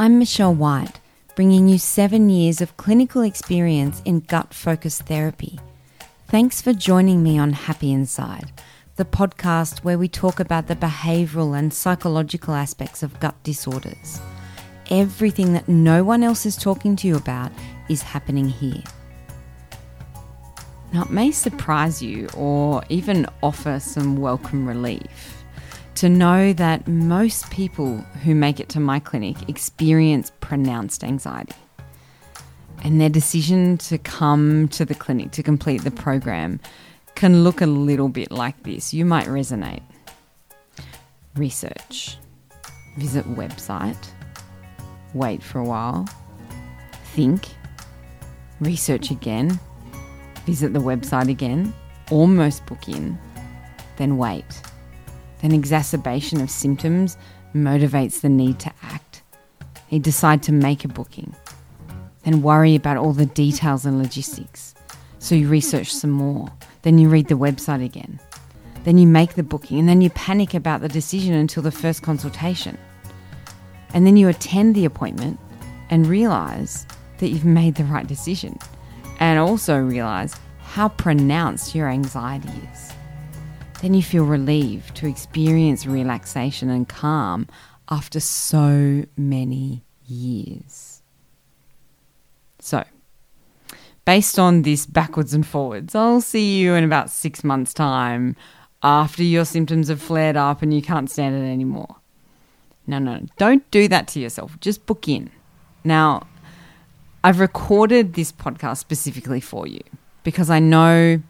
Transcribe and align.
I'm 0.00 0.20
Michelle 0.20 0.54
White, 0.54 1.00
bringing 1.34 1.66
you 1.66 1.76
seven 1.76 2.30
years 2.30 2.60
of 2.60 2.76
clinical 2.76 3.22
experience 3.22 4.00
in 4.04 4.20
gut 4.20 4.54
focused 4.54 5.02
therapy. 5.06 5.58
Thanks 6.28 6.62
for 6.62 6.72
joining 6.72 7.20
me 7.20 7.36
on 7.36 7.52
Happy 7.52 7.90
Inside, 7.90 8.52
the 8.94 9.04
podcast 9.04 9.78
where 9.80 9.98
we 9.98 10.06
talk 10.06 10.38
about 10.38 10.68
the 10.68 10.76
behavioral 10.76 11.58
and 11.58 11.74
psychological 11.74 12.54
aspects 12.54 13.02
of 13.02 13.18
gut 13.18 13.34
disorders. 13.42 14.20
Everything 14.88 15.52
that 15.54 15.68
no 15.68 16.04
one 16.04 16.22
else 16.22 16.46
is 16.46 16.56
talking 16.56 16.94
to 16.94 17.08
you 17.08 17.16
about 17.16 17.50
is 17.88 18.00
happening 18.00 18.48
here. 18.48 18.84
Now, 20.92 21.02
it 21.02 21.10
may 21.10 21.32
surprise 21.32 22.00
you 22.00 22.28
or 22.36 22.84
even 22.88 23.26
offer 23.42 23.80
some 23.80 24.16
welcome 24.18 24.64
relief 24.64 25.37
to 25.98 26.08
know 26.08 26.52
that 26.52 26.86
most 26.86 27.50
people 27.50 27.96
who 28.22 28.32
make 28.32 28.60
it 28.60 28.68
to 28.68 28.78
my 28.78 29.00
clinic 29.00 29.48
experience 29.48 30.30
pronounced 30.38 31.02
anxiety. 31.02 31.56
And 32.84 33.00
their 33.00 33.08
decision 33.08 33.78
to 33.78 33.98
come 33.98 34.68
to 34.68 34.84
the 34.84 34.94
clinic 34.94 35.32
to 35.32 35.42
complete 35.42 35.82
the 35.82 35.90
program 35.90 36.60
can 37.16 37.42
look 37.42 37.60
a 37.60 37.66
little 37.66 38.08
bit 38.08 38.30
like 38.30 38.62
this. 38.62 38.94
You 38.94 39.04
might 39.04 39.26
resonate. 39.26 39.82
Research, 41.34 42.16
visit 42.96 43.24
website, 43.34 44.06
wait 45.14 45.42
for 45.42 45.58
a 45.58 45.64
while, 45.64 46.08
think, 47.06 47.48
research 48.60 49.10
again, 49.10 49.58
visit 50.46 50.72
the 50.72 50.78
website 50.78 51.28
again, 51.28 51.74
almost 52.12 52.64
book 52.66 52.88
in, 52.88 53.18
then 53.96 54.16
wait 54.16 54.62
then 55.40 55.52
exacerbation 55.52 56.40
of 56.40 56.50
symptoms 56.50 57.16
motivates 57.54 58.20
the 58.20 58.28
need 58.28 58.58
to 58.60 58.72
act. 58.82 59.22
You 59.90 59.98
decide 59.98 60.42
to 60.44 60.52
make 60.52 60.84
a 60.84 60.88
booking, 60.88 61.34
then 62.24 62.42
worry 62.42 62.74
about 62.74 62.96
all 62.96 63.12
the 63.12 63.26
details 63.26 63.86
and 63.86 63.98
logistics. 63.98 64.74
So 65.18 65.34
you 65.34 65.48
research 65.48 65.92
some 65.92 66.10
more, 66.10 66.48
then 66.82 66.98
you 66.98 67.08
read 67.08 67.28
the 67.28 67.34
website 67.34 67.84
again. 67.84 68.20
Then 68.84 68.98
you 68.98 69.06
make 69.06 69.34
the 69.34 69.42
booking, 69.42 69.78
and 69.78 69.88
then 69.88 70.00
you 70.00 70.10
panic 70.10 70.54
about 70.54 70.80
the 70.80 70.88
decision 70.88 71.34
until 71.34 71.62
the 71.62 71.70
first 71.70 72.02
consultation. 72.02 72.78
And 73.92 74.06
then 74.06 74.16
you 74.16 74.28
attend 74.28 74.74
the 74.74 74.84
appointment 74.84 75.40
and 75.90 76.06
realize 76.06 76.86
that 77.18 77.28
you've 77.28 77.44
made 77.44 77.74
the 77.74 77.84
right 77.84 78.06
decision, 78.06 78.58
and 79.18 79.38
also 79.38 79.78
realize 79.78 80.34
how 80.60 80.88
pronounced 80.90 81.74
your 81.74 81.88
anxiety 81.88 82.52
is. 82.72 82.92
Then 83.80 83.94
you 83.94 84.02
feel 84.02 84.24
relieved 84.24 84.96
to 84.96 85.06
experience 85.06 85.86
relaxation 85.86 86.68
and 86.68 86.88
calm 86.88 87.46
after 87.88 88.20
so 88.20 89.04
many 89.16 89.84
years. 90.06 91.02
So, 92.58 92.84
based 94.04 94.38
on 94.38 94.62
this 94.62 94.84
backwards 94.84 95.32
and 95.32 95.46
forwards, 95.46 95.94
I'll 95.94 96.20
see 96.20 96.58
you 96.58 96.74
in 96.74 96.82
about 96.82 97.10
six 97.10 97.44
months' 97.44 97.72
time 97.72 98.34
after 98.82 99.22
your 99.22 99.44
symptoms 99.44 99.88
have 99.88 100.02
flared 100.02 100.36
up 100.36 100.60
and 100.62 100.74
you 100.74 100.82
can't 100.82 101.10
stand 101.10 101.36
it 101.36 101.46
anymore. 101.48 101.96
No, 102.86 102.98
no, 102.98 103.20
don't 103.36 103.68
do 103.70 103.86
that 103.88 104.08
to 104.08 104.20
yourself. 104.20 104.58
Just 104.60 104.86
book 104.86 105.08
in. 105.08 105.30
Now, 105.84 106.26
I've 107.22 107.38
recorded 107.38 108.14
this 108.14 108.32
podcast 108.32 108.78
specifically 108.78 109.40
for 109.40 109.66
you 109.66 109.82
because 110.24 110.50
I 110.50 110.58
know 110.58 111.22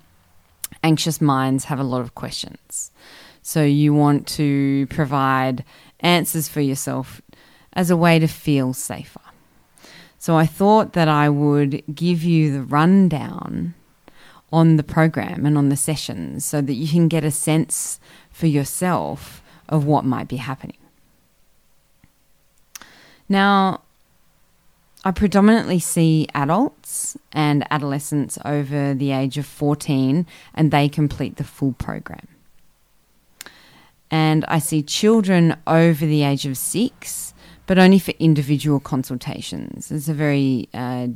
anxious 0.88 1.20
minds 1.20 1.64
have 1.64 1.80
a 1.80 1.90
lot 1.94 2.00
of 2.00 2.14
questions. 2.14 2.90
So 3.42 3.62
you 3.62 3.92
want 3.92 4.26
to 4.40 4.86
provide 4.88 5.64
answers 6.00 6.48
for 6.48 6.62
yourself 6.62 7.20
as 7.74 7.90
a 7.90 7.96
way 8.04 8.18
to 8.18 8.26
feel 8.26 8.72
safer. 8.72 9.26
So 10.18 10.36
I 10.36 10.46
thought 10.46 10.94
that 10.94 11.08
I 11.08 11.28
would 11.28 11.72
give 11.94 12.24
you 12.24 12.52
the 12.52 12.62
rundown 12.62 13.74
on 14.50 14.76
the 14.76 14.82
program 14.82 15.44
and 15.46 15.58
on 15.58 15.68
the 15.68 15.76
sessions 15.76 16.44
so 16.44 16.60
that 16.62 16.74
you 16.74 16.88
can 16.88 17.06
get 17.08 17.24
a 17.24 17.30
sense 17.30 18.00
for 18.30 18.46
yourself 18.46 19.42
of 19.68 19.84
what 19.84 20.04
might 20.04 20.28
be 20.28 20.36
happening. 20.36 20.82
Now, 23.28 23.82
I 25.04 25.12
predominantly 25.12 25.78
see 25.78 26.26
adults 26.34 27.16
and 27.32 27.64
adolescents 27.70 28.38
over 28.44 28.94
the 28.94 29.12
age 29.12 29.38
of 29.38 29.46
14, 29.46 30.26
and 30.54 30.70
they 30.70 30.88
complete 30.88 31.36
the 31.36 31.44
full 31.44 31.72
program. 31.72 32.26
And 34.10 34.44
I 34.48 34.58
see 34.58 34.82
children 34.82 35.56
over 35.66 36.04
the 36.04 36.22
age 36.24 36.46
of 36.46 36.56
six, 36.56 37.32
but 37.66 37.78
only 37.78 37.98
for 37.98 38.12
individual 38.18 38.80
consultations. 38.80 39.90
It's 39.90 40.08
a 40.08 40.14
very 40.14 40.68
uh, 40.74 41.08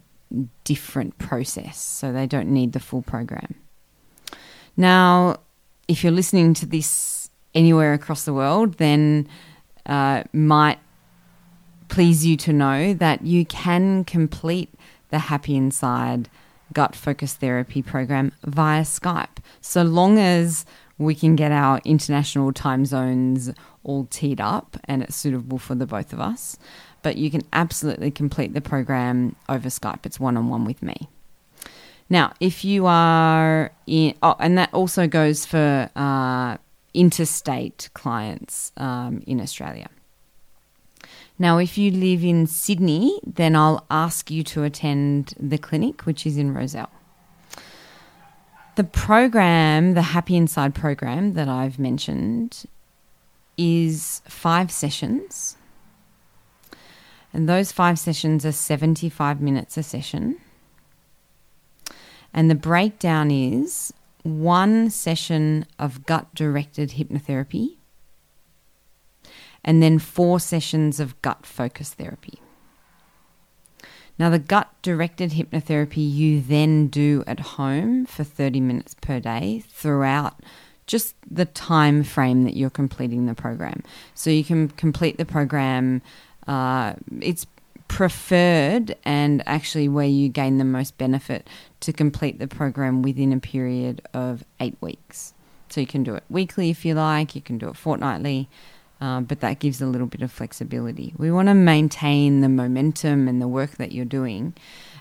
different 0.64 1.18
process, 1.18 1.80
so 1.80 2.12
they 2.12 2.26
don't 2.26 2.50
need 2.50 2.72
the 2.72 2.80
full 2.80 3.02
program. 3.02 3.54
Now, 4.76 5.36
if 5.88 6.02
you're 6.02 6.12
listening 6.12 6.54
to 6.54 6.66
this 6.66 7.30
anywhere 7.54 7.92
across 7.94 8.24
the 8.24 8.32
world, 8.32 8.74
then 8.74 9.28
uh, 9.86 10.22
might 10.32 10.78
please 11.92 12.24
you 12.24 12.38
to 12.38 12.54
know 12.54 12.94
that 12.94 13.20
you 13.20 13.44
can 13.44 14.02
complete 14.02 14.72
the 15.10 15.18
Happy 15.18 15.54
Inside 15.54 16.30
gut 16.72 16.96
focus 16.96 17.34
therapy 17.34 17.82
program 17.82 18.32
via 18.44 18.80
Skype, 18.80 19.36
so 19.60 19.82
long 19.82 20.18
as 20.18 20.64
we 20.96 21.14
can 21.14 21.36
get 21.36 21.52
our 21.52 21.82
international 21.84 22.50
time 22.50 22.86
zones 22.86 23.52
all 23.84 24.06
teed 24.06 24.40
up 24.40 24.78
and 24.84 25.02
it's 25.02 25.14
suitable 25.14 25.58
for 25.58 25.74
the 25.74 25.84
both 25.84 26.14
of 26.14 26.20
us. 26.20 26.56
But 27.02 27.18
you 27.18 27.30
can 27.30 27.42
absolutely 27.52 28.10
complete 28.10 28.54
the 28.54 28.62
program 28.62 29.36
over 29.50 29.68
Skype. 29.68 30.06
It's 30.06 30.18
one 30.18 30.38
on 30.38 30.48
one 30.48 30.64
with 30.64 30.82
me. 30.82 31.10
Now, 32.08 32.32
if 32.40 32.64
you 32.64 32.86
are 32.86 33.70
in, 33.86 34.14
oh, 34.22 34.36
and 34.38 34.56
that 34.56 34.72
also 34.72 35.06
goes 35.06 35.44
for 35.44 35.90
uh, 35.94 36.56
interstate 36.94 37.90
clients 37.92 38.72
um, 38.78 39.22
in 39.26 39.42
Australia. 39.42 39.90
Now, 41.38 41.58
if 41.58 41.76
you 41.76 41.90
live 41.90 42.22
in 42.22 42.46
Sydney, 42.46 43.20
then 43.26 43.56
I'll 43.56 43.84
ask 43.90 44.30
you 44.30 44.42
to 44.44 44.64
attend 44.64 45.34
the 45.40 45.58
clinic, 45.58 46.02
which 46.02 46.26
is 46.26 46.36
in 46.36 46.54
Rozelle. 46.54 46.90
The 48.76 48.84
program, 48.84 49.94
the 49.94 50.02
Happy 50.02 50.36
Inside 50.36 50.74
program 50.74 51.34
that 51.34 51.48
I've 51.48 51.78
mentioned, 51.78 52.64
is 53.56 54.22
five 54.26 54.70
sessions. 54.70 55.56
And 57.32 57.48
those 57.48 57.72
five 57.72 57.98
sessions 57.98 58.44
are 58.46 58.52
75 58.52 59.40
minutes 59.40 59.76
a 59.76 59.82
session. 59.82 60.36
And 62.32 62.50
the 62.50 62.54
breakdown 62.54 63.30
is 63.30 63.92
one 64.22 64.90
session 64.90 65.66
of 65.78 66.06
gut 66.06 66.34
directed 66.34 66.92
hypnotherapy 66.92 67.76
and 69.64 69.82
then 69.82 69.98
four 69.98 70.40
sessions 70.40 71.00
of 71.00 71.20
gut 71.22 71.46
focus 71.46 71.94
therapy. 71.94 72.38
Now, 74.18 74.30
the 74.30 74.38
gut 74.38 74.70
directed 74.82 75.32
hypnotherapy 75.32 76.12
you 76.12 76.40
then 76.40 76.88
do 76.88 77.24
at 77.26 77.40
home 77.40 78.06
for 78.06 78.24
30 78.24 78.60
minutes 78.60 78.94
per 79.00 79.20
day 79.20 79.64
throughout 79.68 80.40
just 80.86 81.14
the 81.30 81.46
time 81.46 82.02
frame 82.02 82.44
that 82.44 82.56
you're 82.56 82.70
completing 82.70 83.26
the 83.26 83.34
program. 83.34 83.82
So 84.14 84.30
you 84.30 84.44
can 84.44 84.68
complete 84.68 85.16
the 85.16 85.24
program, 85.24 86.02
uh, 86.46 86.94
it's 87.20 87.46
preferred 87.88 88.96
and 89.04 89.42
actually 89.46 89.88
where 89.88 90.06
you 90.06 90.28
gain 90.28 90.58
the 90.58 90.64
most 90.64 90.96
benefit 90.98 91.46
to 91.80 91.92
complete 91.92 92.38
the 92.38 92.48
program 92.48 93.02
within 93.02 93.32
a 93.32 93.38
period 93.38 94.00
of 94.14 94.44
eight 94.60 94.76
weeks. 94.80 95.34
So 95.68 95.80
you 95.80 95.86
can 95.86 96.02
do 96.02 96.14
it 96.14 96.24
weekly 96.28 96.70
if 96.70 96.84
you 96.84 96.94
like, 96.94 97.34
you 97.34 97.40
can 97.42 97.58
do 97.58 97.68
it 97.68 97.76
fortnightly. 97.76 98.48
Uh, 99.02 99.20
but 99.20 99.40
that 99.40 99.58
gives 99.58 99.82
a 99.82 99.86
little 99.86 100.06
bit 100.06 100.22
of 100.22 100.30
flexibility. 100.30 101.12
We 101.18 101.32
want 101.32 101.48
to 101.48 101.54
maintain 101.54 102.40
the 102.40 102.48
momentum 102.48 103.26
and 103.26 103.42
the 103.42 103.48
work 103.48 103.72
that 103.72 103.90
you're 103.90 104.04
doing, 104.04 104.54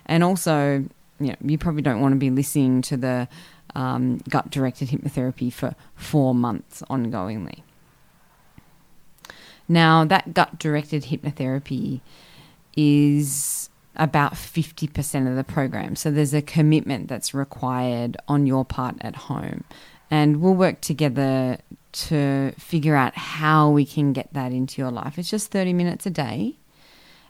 and 0.08 0.24
also, 0.24 0.86
you 1.20 1.28
know, 1.28 1.36
you 1.46 1.60
probably 1.60 1.84
don't 1.84 2.02
want 2.02 2.14
to 2.14 2.18
be 2.18 2.32
listening 2.32 2.82
to 2.82 2.98
the 2.98 3.28
um, 3.76 4.18
gut 4.28 4.50
directed 4.50 4.90
hypnotherapy 4.90 5.54
for 5.54 5.76
four 5.94 6.34
months 6.34 6.82
ongoingly. 6.90 7.62
Now, 9.68 10.04
that 10.06 10.34
gut 10.34 10.58
directed 10.58 11.04
hypnotherapy 11.04 12.02
is 12.76 13.70
about 13.98 14.34
50% 14.34 15.30
of 15.30 15.36
the 15.36 15.44
program. 15.44 15.96
So 15.96 16.10
there's 16.10 16.34
a 16.34 16.42
commitment 16.42 17.08
that's 17.08 17.36
required 17.36 18.18
on 18.28 18.48
your 18.48 18.66
part 18.66 18.96
at 19.02 19.16
home. 19.16 19.64
And 20.10 20.42
we'll 20.42 20.56
work 20.56 20.82
together 20.82 21.60
to 21.94 22.52
figure 22.58 22.96
out 22.96 23.16
how 23.16 23.70
we 23.70 23.86
can 23.86 24.14
get 24.14 24.34
that 24.34 24.52
into 24.52 24.82
your 24.82 24.92
life. 24.92 25.18
It's 25.18 25.30
just 25.30 25.52
30 25.52 25.74
minutes 25.74 26.06
a 26.06 26.10
day. 26.10 26.58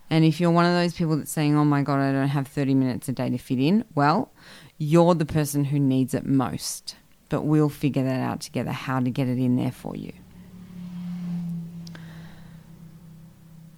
And 0.10 0.26
if 0.26 0.42
you're 0.42 0.52
one 0.52 0.66
of 0.66 0.74
those 0.74 0.94
people 0.94 1.18
that's 1.18 1.32
saying, 1.32 1.58
oh 1.58 1.64
my 1.64 1.84
God, 1.84 2.00
I 2.00 2.12
don't 2.12 2.28
have 2.28 2.48
30 2.48 2.76
minutes 2.76 3.08
a 3.08 3.14
day 3.14 3.30
to 3.30 3.38
fit 3.38 3.60
in, 3.60 3.86
well, 3.96 4.32
you're 4.78 5.16
the 5.16 5.26
person 5.26 5.66
who 5.66 5.80
needs 5.80 6.14
it 6.14 6.26
most. 6.26 6.96
But 7.30 7.44
we'll 7.44 7.70
figure 7.70 8.04
that 8.04 8.20
out 8.20 8.42
together 8.42 8.72
how 8.72 9.00
to 9.00 9.10
get 9.10 9.30
it 9.30 9.38
in 9.38 9.56
there 9.56 9.72
for 9.72 9.96
you. 9.96 10.12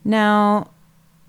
Now, 0.04 0.73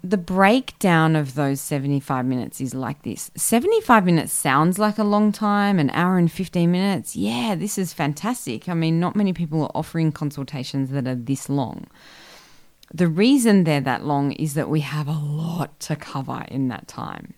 the 0.05 0.19
breakdown 0.19 1.17
of 1.17 1.35
those 1.35 1.63
75 1.63 2.27
minutes 2.27 2.61
is 2.61 2.75
like 2.75 3.03
this 3.03 3.31
75 3.37 4.05
minutes 4.05 4.35
sounds 4.35 4.79
like 4.79 4.99
a 4.99 5.05
long 5.05 5.33
time, 5.33 5.79
an 5.79 5.89
hour 5.91 6.19
and 6.19 6.31
15 6.31 6.71
minutes. 6.71 7.17
Yeah, 7.17 7.55
this 7.55 7.79
is 7.79 7.95
fantastic. 7.95 8.69
I 8.69 8.75
mean, 8.75 9.01
not 9.01 9.17
many 9.17 9.33
people 9.33 9.63
are 9.63 9.71
offering 9.75 10.13
consultations 10.13 10.91
that 10.91 11.07
are 11.07 11.15
this 11.15 11.49
long. 11.49 11.87
The 12.93 13.09
reason 13.09 13.65
they're 13.65 13.81
that 13.81 14.05
long 14.05 14.33
is 14.33 14.53
that 14.55 14.69
we 14.69 14.81
have 14.81 15.09
a 15.09 15.13
lot 15.19 15.81
to 15.81 15.97
cover 15.97 16.45
in 16.49 16.69
that 16.69 16.87
time. 16.87 17.33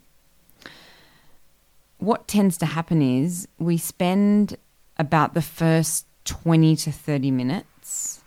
What 1.99 2.27
tends 2.27 2.59
to 2.59 2.67
happen 2.67 3.01
is 3.01 3.47
we 3.61 3.79
spend 3.79 4.57
about 4.99 5.35
the 5.35 5.43
first 5.43 6.07
20 6.25 6.75
to 6.77 6.91
30 6.91 7.31
minutes 7.31 8.25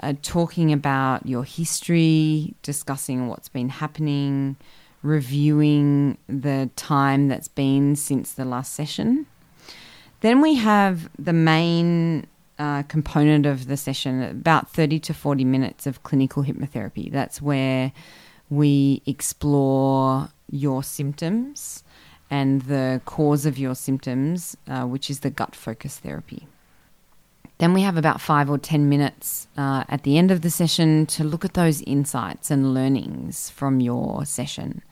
uh, 0.00 0.14
talking 0.22 0.72
about 0.72 1.26
your 1.26 1.44
history, 1.44 2.54
discussing 2.62 3.28
what's 3.28 3.48
been 3.48 3.68
happening, 3.68 4.56
reviewing 5.02 6.18
the 6.28 6.70
time 6.76 7.28
that's 7.28 7.48
been 7.48 7.94
since 7.94 8.32
the 8.32 8.44
last 8.44 8.74
session. 8.74 9.26
Then 10.20 10.40
we 10.40 10.54
have 10.54 11.10
the 11.18 11.32
main 11.32 12.26
uh, 12.58 12.82
component 12.84 13.46
of 13.46 13.66
the 13.66 13.76
session, 13.76 14.22
about 14.22 14.70
30 14.70 14.98
to 15.00 15.14
40 15.14 15.44
minutes 15.44 15.86
of 15.86 16.02
clinical 16.02 16.44
hypnotherapy. 16.44 17.10
That's 17.10 17.42
where 17.42 17.92
we 18.48 19.02
explore 19.06 20.30
your 20.50 20.82
symptoms 20.82 21.82
and 22.30 22.62
the 22.62 23.00
cause 23.04 23.46
of 23.46 23.58
your 23.58 23.74
symptoms, 23.74 24.56
uh, 24.68 24.84
which 24.84 25.10
is 25.10 25.20
the 25.20 25.30
gut 25.30 25.54
focus 25.54 25.98
therapy. 25.98 26.46
Then 27.64 27.72
we 27.72 27.80
have 27.80 27.96
about 27.96 28.20
five 28.20 28.50
or 28.50 28.58
10 28.58 28.90
minutes 28.90 29.48
uh, 29.56 29.84
at 29.88 30.02
the 30.02 30.18
end 30.18 30.30
of 30.30 30.42
the 30.42 30.50
session 30.50 31.06
to 31.06 31.24
look 31.24 31.46
at 31.46 31.54
those 31.54 31.80
insights 31.80 32.50
and 32.50 32.74
learnings 32.74 33.48
from 33.48 33.80
your 33.80 34.26
session 34.26 34.82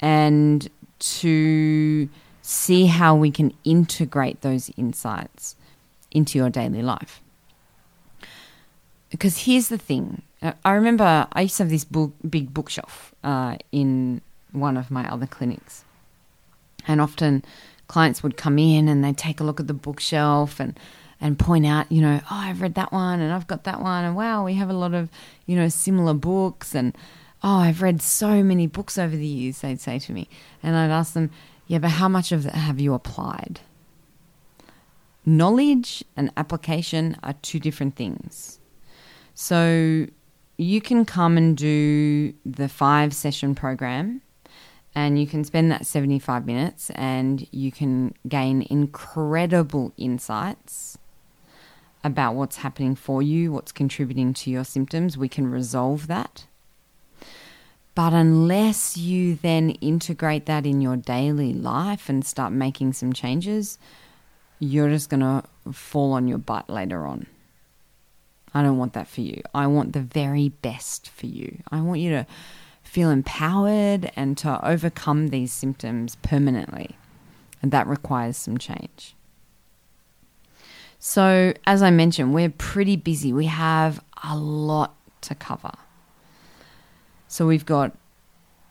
and 0.00 0.66
to 0.98 2.08
see 2.40 2.86
how 2.86 3.14
we 3.14 3.30
can 3.30 3.52
integrate 3.64 4.40
those 4.40 4.70
insights 4.78 5.56
into 6.10 6.38
your 6.38 6.48
daily 6.48 6.80
life. 6.80 7.20
Because 9.10 9.44
here's 9.44 9.68
the 9.68 9.76
thing 9.76 10.22
I 10.64 10.72
remember 10.72 11.28
I 11.32 11.42
used 11.42 11.58
to 11.58 11.64
have 11.64 11.70
this 11.70 11.84
book, 11.84 12.14
big 12.26 12.54
bookshelf 12.54 13.14
uh, 13.22 13.58
in 13.72 14.22
one 14.52 14.78
of 14.78 14.90
my 14.90 15.06
other 15.12 15.26
clinics. 15.26 15.84
And 16.88 17.02
often 17.02 17.44
clients 17.88 18.22
would 18.22 18.38
come 18.38 18.58
in 18.58 18.88
and 18.88 19.04
they'd 19.04 19.18
take 19.18 19.38
a 19.38 19.44
look 19.44 19.60
at 19.60 19.66
the 19.66 19.74
bookshelf 19.74 20.58
and 20.58 20.78
and 21.24 21.38
point 21.38 21.64
out, 21.64 21.90
you 21.90 22.02
know, 22.02 22.20
oh, 22.22 22.26
I've 22.28 22.60
read 22.60 22.74
that 22.74 22.92
one 22.92 23.18
and 23.18 23.32
I've 23.32 23.46
got 23.46 23.64
that 23.64 23.80
one, 23.80 24.04
and 24.04 24.14
wow, 24.14 24.44
we 24.44 24.54
have 24.54 24.68
a 24.68 24.74
lot 24.74 24.92
of, 24.92 25.08
you 25.46 25.56
know, 25.56 25.70
similar 25.70 26.12
books, 26.12 26.74
and 26.74 26.94
oh, 27.42 27.56
I've 27.56 27.80
read 27.80 28.02
so 28.02 28.42
many 28.42 28.66
books 28.66 28.98
over 28.98 29.16
the 29.16 29.26
years, 29.26 29.62
they'd 29.62 29.80
say 29.80 29.98
to 30.00 30.12
me. 30.12 30.28
And 30.62 30.76
I'd 30.76 30.90
ask 30.90 31.14
them, 31.14 31.30
yeah, 31.66 31.78
but 31.78 31.92
how 31.92 32.10
much 32.10 32.30
of 32.30 32.42
that 32.42 32.54
have 32.54 32.78
you 32.78 32.92
applied? 32.92 33.60
Knowledge 35.24 36.04
and 36.14 36.30
application 36.36 37.16
are 37.22 37.32
two 37.40 37.58
different 37.58 37.96
things. 37.96 38.60
So 39.34 40.06
you 40.58 40.80
can 40.82 41.06
come 41.06 41.38
and 41.38 41.56
do 41.56 42.34
the 42.44 42.68
five 42.68 43.14
session 43.14 43.54
program 43.54 44.20
and 44.94 45.18
you 45.18 45.26
can 45.26 45.42
spend 45.42 45.70
that 45.70 45.86
75 45.86 46.44
minutes 46.44 46.90
and 46.90 47.48
you 47.50 47.72
can 47.72 48.12
gain 48.28 48.66
incredible 48.68 49.94
insights 49.96 50.98
about 52.04 52.34
what's 52.34 52.58
happening 52.58 52.94
for 52.94 53.22
you, 53.22 53.50
what's 53.50 53.72
contributing 53.72 54.34
to 54.34 54.50
your 54.50 54.64
symptoms. 54.64 55.18
We 55.18 55.28
can 55.28 55.50
resolve 55.50 56.06
that. 56.06 56.46
But 57.94 58.12
unless 58.12 58.96
you 58.96 59.36
then 59.36 59.70
integrate 59.70 60.46
that 60.46 60.66
in 60.66 60.80
your 60.80 60.96
daily 60.96 61.54
life 61.54 62.08
and 62.08 62.24
start 62.24 62.52
making 62.52 62.92
some 62.92 63.12
changes, 63.12 63.78
you're 64.58 64.90
just 64.90 65.08
going 65.08 65.20
to 65.20 65.44
fall 65.72 66.12
on 66.12 66.28
your 66.28 66.38
butt 66.38 66.68
later 66.68 67.06
on. 67.06 67.26
I 68.52 68.62
don't 68.62 68.78
want 68.78 68.92
that 68.92 69.08
for 69.08 69.20
you. 69.20 69.42
I 69.54 69.66
want 69.66 69.92
the 69.92 70.00
very 70.00 70.48
best 70.48 71.08
for 71.08 71.26
you. 71.26 71.62
I 71.70 71.80
want 71.80 72.00
you 72.00 72.10
to 72.10 72.26
feel 72.82 73.10
empowered 73.10 74.12
and 74.14 74.36
to 74.38 74.64
overcome 74.68 75.28
these 75.28 75.52
symptoms 75.52 76.16
permanently. 76.16 76.96
And 77.62 77.72
that 77.72 77.86
requires 77.86 78.36
some 78.36 78.58
change. 78.58 79.16
So, 81.06 81.52
as 81.66 81.82
I 81.82 81.90
mentioned, 81.90 82.32
we're 82.32 82.48
pretty 82.48 82.96
busy. 82.96 83.30
We 83.30 83.44
have 83.44 84.02
a 84.22 84.34
lot 84.34 84.94
to 85.20 85.34
cover. 85.34 85.72
So, 87.28 87.46
we've 87.46 87.66
got 87.66 87.94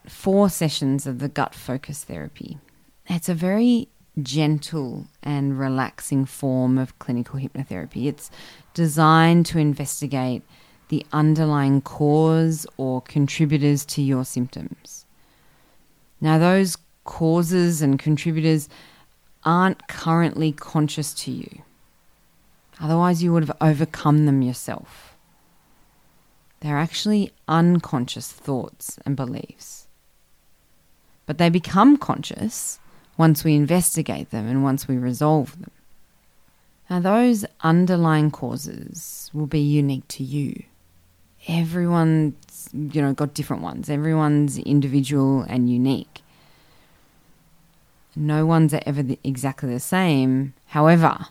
four 0.07 0.50
sessions 0.50 1.06
of 1.06 1.19
the 1.19 1.30
gut 1.30 1.53
focus 1.53 2.03
therapy. 2.03 2.57
It's 3.06 3.30
a 3.30 3.35
very 3.35 3.88
gentle 4.19 5.06
and 5.21 5.59
relaxing 5.59 6.25
form 6.25 6.80
of 6.80 6.97
clinical 6.97 7.39
hypnotherapy. 7.39 8.07
It's 8.07 8.31
designed 8.74 9.45
to 9.47 9.59
investigate 9.59 10.41
the 10.88 11.06
underlying 11.13 11.81
cause 11.81 12.65
or 12.77 13.03
contributors 13.03 13.86
to 13.86 14.01
your 14.01 14.25
symptoms. 14.25 15.06
Now, 16.19 16.39
those 16.39 16.79
causes 17.03 17.83
and 17.83 18.00
contributors 18.00 18.69
aren't 19.44 19.88
currently 19.88 20.51
conscious 20.51 21.13
to 21.25 21.31
you. 21.31 21.62
Otherwise, 22.83 23.24
you 23.24 23.31
would 23.31 23.47
have 23.47 23.57
overcome 23.62 24.25
them 24.25 24.41
yourself. 24.41 25.15
They're 26.59 26.77
actually 26.77 27.31
unconscious 27.47 28.30
thoughts 28.30 29.00
and 29.06 29.15
beliefs. 29.15 29.88
But 31.25 31.38
they 31.38 31.50
become 31.50 31.95
conscious 31.95 32.80
once 33.18 33.45
we 33.45 33.56
investigate 33.56 34.31
them 34.31 34.50
and 34.50 34.65
once 34.65 34.85
we 34.85 34.97
resolve 34.97 35.57
them. 35.62 35.71
Now, 36.89 37.00
those 37.00 37.45
underlying 37.62 38.31
causes 38.31 39.31
will 39.33 39.47
be 39.47 39.62
unique 39.62 40.07
to 40.09 40.24
you. 40.24 40.63
Everyone's, 41.47 42.69
you 42.74 43.01
know, 43.01 43.13
got 43.13 43.33
different 43.33 43.63
ones. 43.63 43.89
Everyone's 43.89 44.57
individual 44.57 45.44
and 45.44 45.69
unique. 45.69 46.21
No 48.13 48.45
one's 48.45 48.74
are 48.74 48.83
ever 48.86 49.06
exactly 49.24 49.74
the 49.74 49.79
same. 49.79 50.53
However, 50.68 51.27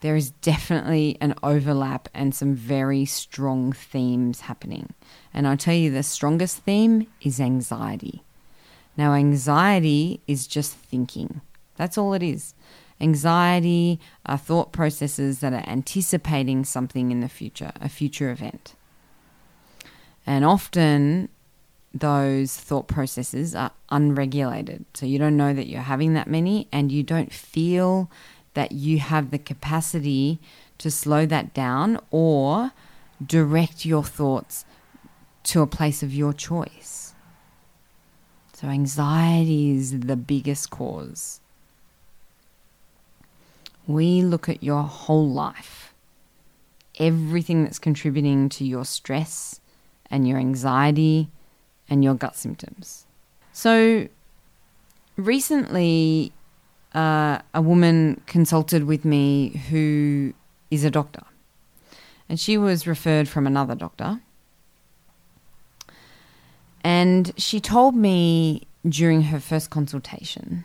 there 0.00 0.16
is 0.16 0.30
definitely 0.30 1.18
an 1.20 1.34
overlap 1.42 2.08
and 2.14 2.34
some 2.34 2.54
very 2.54 3.04
strong 3.04 3.72
themes 3.72 4.42
happening. 4.42 4.94
And 5.34 5.46
I'll 5.46 5.56
tell 5.56 5.74
you, 5.74 5.90
the 5.90 6.02
strongest 6.02 6.58
theme 6.58 7.06
is 7.20 7.40
anxiety. 7.40 8.22
Now, 8.96 9.14
anxiety 9.14 10.20
is 10.26 10.46
just 10.46 10.72
thinking, 10.72 11.40
that's 11.76 11.98
all 11.98 12.14
it 12.14 12.22
is. 12.22 12.54
Anxiety 13.00 14.00
are 14.26 14.38
thought 14.38 14.72
processes 14.72 15.38
that 15.40 15.52
are 15.52 15.68
anticipating 15.68 16.64
something 16.64 17.10
in 17.10 17.20
the 17.20 17.28
future, 17.28 17.72
a 17.80 17.88
future 17.88 18.30
event. 18.30 18.74
And 20.26 20.44
often 20.44 21.28
those 21.94 22.56
thought 22.56 22.88
processes 22.88 23.54
are 23.54 23.70
unregulated. 23.90 24.84
So 24.94 25.06
you 25.06 25.18
don't 25.18 25.36
know 25.36 25.54
that 25.54 25.68
you're 25.68 25.80
having 25.80 26.14
that 26.14 26.26
many 26.26 26.68
and 26.72 26.92
you 26.92 27.02
don't 27.02 27.32
feel 27.32 28.10
that 28.54 28.72
you 28.72 28.98
have 28.98 29.30
the 29.30 29.38
capacity 29.38 30.38
to 30.78 30.90
slow 30.90 31.26
that 31.26 31.54
down 31.54 31.98
or 32.10 32.72
direct 33.24 33.84
your 33.84 34.04
thoughts 34.04 34.64
to 35.44 35.62
a 35.62 35.66
place 35.66 36.02
of 36.02 36.12
your 36.12 36.32
choice. 36.32 37.14
So, 38.52 38.68
anxiety 38.68 39.70
is 39.70 40.00
the 40.00 40.16
biggest 40.16 40.70
cause. 40.70 41.40
We 43.86 44.20
look 44.22 44.48
at 44.48 44.62
your 44.62 44.82
whole 44.82 45.28
life, 45.28 45.94
everything 46.98 47.64
that's 47.64 47.78
contributing 47.78 48.48
to 48.50 48.64
your 48.64 48.84
stress 48.84 49.60
and 50.10 50.26
your 50.26 50.38
anxiety 50.38 51.28
and 51.88 52.04
your 52.04 52.14
gut 52.14 52.36
symptoms. 52.36 53.06
So, 53.52 54.08
recently 55.16 56.32
uh, 56.98 57.40
a 57.54 57.62
woman 57.62 58.20
consulted 58.26 58.82
with 58.84 59.04
me 59.04 59.50
who 59.70 60.34
is 60.68 60.84
a 60.84 60.90
doctor. 60.90 61.22
And 62.28 62.40
she 62.40 62.58
was 62.58 62.88
referred 62.88 63.28
from 63.28 63.46
another 63.46 63.76
doctor. 63.76 64.20
And 66.82 67.32
she 67.36 67.60
told 67.60 67.94
me 67.94 68.66
during 68.88 69.22
her 69.30 69.38
first 69.38 69.70
consultation 69.70 70.64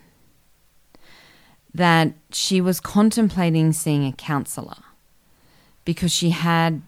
that 1.73 2.13
she 2.31 2.61
was 2.61 2.79
contemplating 2.79 3.71
seeing 3.71 4.05
a 4.05 4.11
counselor 4.13 4.83
because 5.85 6.11
she 6.11 6.31
had 6.31 6.81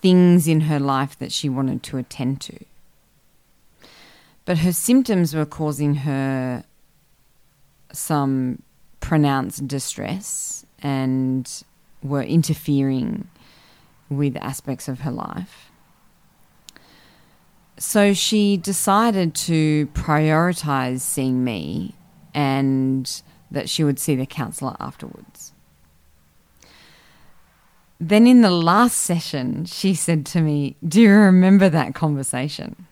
things 0.00 0.48
in 0.48 0.62
her 0.62 0.80
life 0.80 1.18
that 1.18 1.32
she 1.32 1.48
wanted 1.48 1.82
to 1.82 1.98
attend 1.98 2.40
to. 2.40 2.58
But 4.46 4.58
her 4.58 4.72
symptoms 4.72 5.34
were 5.34 5.46
causing 5.46 5.94
her 6.06 6.64
some 7.92 8.62
pronounced 9.00 9.66
distress 9.68 10.66
and 10.82 11.62
were 12.02 12.22
interfering 12.22 13.28
with 14.08 14.36
aspects 14.36 14.88
of 14.88 15.00
her 15.00 15.10
life. 15.10 15.70
So 17.78 18.12
she 18.12 18.56
decided 18.56 19.34
to 19.36 19.86
prioritize 19.88 21.00
seeing 21.00 21.44
me 21.44 21.94
and 22.34 23.22
that 23.50 23.68
she 23.68 23.84
would 23.84 23.98
see 23.98 24.16
the 24.16 24.26
counselor 24.26 24.76
afterwards. 24.80 25.52
Then 28.00 28.26
in 28.26 28.42
the 28.42 28.50
last 28.50 28.98
session, 28.98 29.64
she 29.64 29.94
said 29.94 30.26
to 30.26 30.40
me, 30.40 30.76
Do 30.86 31.00
you 31.00 31.12
remember 31.12 31.68
that 31.68 31.94
conversation? 31.94 32.87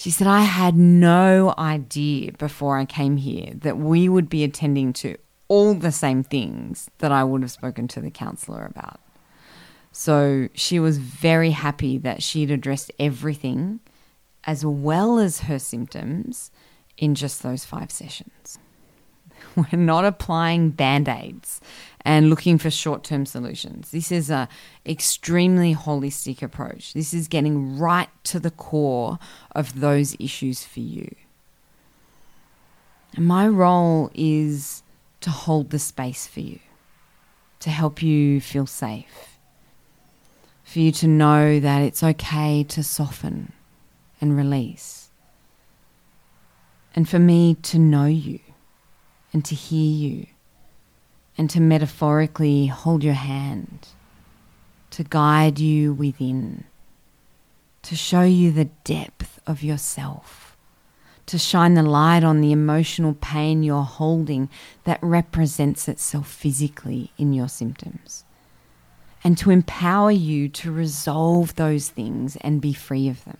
She 0.00 0.10
said, 0.10 0.26
I 0.26 0.44
had 0.44 0.78
no 0.78 1.52
idea 1.58 2.32
before 2.32 2.78
I 2.78 2.86
came 2.86 3.18
here 3.18 3.52
that 3.56 3.76
we 3.76 4.08
would 4.08 4.30
be 4.30 4.42
attending 4.42 4.94
to 4.94 5.18
all 5.46 5.74
the 5.74 5.92
same 5.92 6.22
things 6.22 6.88
that 7.00 7.12
I 7.12 7.22
would 7.22 7.42
have 7.42 7.50
spoken 7.50 7.86
to 7.88 8.00
the 8.00 8.10
counselor 8.10 8.64
about. 8.64 8.98
So 9.92 10.48
she 10.54 10.80
was 10.80 10.96
very 10.96 11.50
happy 11.50 11.98
that 11.98 12.22
she'd 12.22 12.50
addressed 12.50 12.90
everything 12.98 13.80
as 14.44 14.64
well 14.64 15.18
as 15.18 15.40
her 15.40 15.58
symptoms 15.58 16.50
in 16.96 17.14
just 17.14 17.42
those 17.42 17.66
five 17.66 17.90
sessions. 17.90 18.58
We're 19.54 19.78
not 19.78 20.06
applying 20.06 20.70
band 20.70 21.10
aids 21.10 21.60
and 22.02 22.30
looking 22.30 22.58
for 22.58 22.70
short 22.70 23.04
term 23.04 23.26
solutions. 23.26 23.90
This 23.90 24.10
is 24.10 24.30
an 24.30 24.48
extremely 24.86 25.74
holistic 25.74 26.42
approach. 26.42 26.92
This 26.94 27.12
is 27.12 27.28
getting 27.28 27.78
right 27.78 28.08
to 28.24 28.40
the 28.40 28.50
core 28.50 29.18
of 29.52 29.80
those 29.80 30.16
issues 30.18 30.64
for 30.64 30.80
you. 30.80 31.14
And 33.14 33.26
my 33.26 33.48
role 33.48 34.10
is 34.14 34.82
to 35.20 35.30
hold 35.30 35.70
the 35.70 35.78
space 35.78 36.26
for 36.26 36.40
you, 36.40 36.60
to 37.60 37.70
help 37.70 38.02
you 38.02 38.40
feel 38.40 38.66
safe, 38.66 39.38
for 40.64 40.78
you 40.78 40.92
to 40.92 41.08
know 41.08 41.60
that 41.60 41.82
it's 41.82 42.02
okay 42.02 42.64
to 42.64 42.82
soften 42.82 43.52
and 44.20 44.36
release, 44.36 45.10
and 46.94 47.08
for 47.08 47.18
me 47.18 47.54
to 47.54 47.78
know 47.78 48.06
you 48.06 48.40
and 49.32 49.44
to 49.44 49.54
hear 49.54 49.90
you 49.90 50.26
and 51.40 51.48
to 51.48 51.58
metaphorically 51.58 52.66
hold 52.66 53.02
your 53.02 53.14
hand, 53.14 53.88
to 54.90 55.02
guide 55.02 55.58
you 55.58 55.94
within, 55.94 56.64
to 57.80 57.96
show 57.96 58.20
you 58.20 58.52
the 58.52 58.66
depth 58.84 59.40
of 59.46 59.62
yourself, 59.62 60.54
to 61.24 61.38
shine 61.38 61.72
the 61.72 61.82
light 61.82 62.22
on 62.22 62.42
the 62.42 62.52
emotional 62.52 63.14
pain 63.22 63.62
you're 63.62 63.84
holding 63.84 64.50
that 64.84 64.98
represents 65.00 65.88
itself 65.88 66.30
physically 66.30 67.10
in 67.16 67.32
your 67.32 67.48
symptoms, 67.48 68.26
and 69.24 69.38
to 69.38 69.50
empower 69.50 70.10
you 70.10 70.46
to 70.46 70.70
resolve 70.70 71.54
those 71.54 71.88
things 71.88 72.36
and 72.42 72.60
be 72.60 72.74
free 72.74 73.08
of 73.08 73.24
them. 73.24 73.38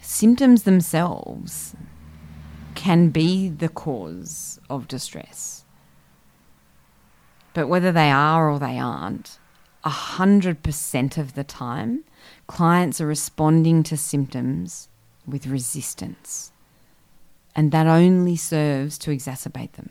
Symptoms 0.00 0.62
themselves 0.62 1.76
can 2.84 3.08
be 3.08 3.48
the 3.48 3.70
cause 3.70 4.60
of 4.68 4.86
distress. 4.86 5.64
But 7.54 7.66
whether 7.66 7.90
they 7.90 8.10
are 8.10 8.50
or 8.50 8.58
they 8.58 8.78
aren't, 8.78 9.38
100% 9.86 11.16
of 11.16 11.32
the 11.32 11.44
time, 11.44 12.04
clients 12.46 13.00
are 13.00 13.06
responding 13.06 13.84
to 13.84 13.96
symptoms 13.96 14.90
with 15.26 15.46
resistance. 15.46 16.52
And 17.56 17.72
that 17.72 17.86
only 17.86 18.36
serves 18.36 18.98
to 18.98 19.10
exacerbate 19.10 19.72
them. 19.72 19.88